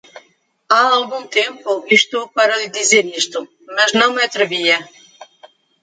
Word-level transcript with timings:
Há 0.75 0.81
algum 0.97 1.23
tempo 1.27 1.71
estou 1.99 2.23
para 2.37 2.57
lhe 2.59 2.69
dizer 2.79 3.05
isto, 3.21 3.39
mas 3.75 3.89
não 3.99 4.09
me 4.15 4.23
atrevia. 4.23 4.77